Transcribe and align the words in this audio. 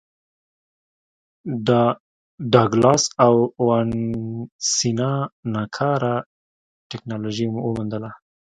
ډاګلاس 2.51 3.03
او 3.25 3.33
وانسینا 3.67 5.11
ناکاره 5.53 6.15
ټکنالوژي 6.89 7.47
وموندله. 7.49 8.09